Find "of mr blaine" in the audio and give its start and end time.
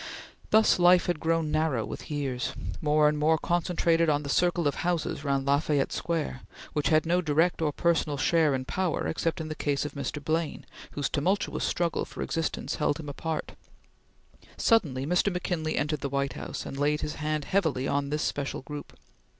9.85-10.65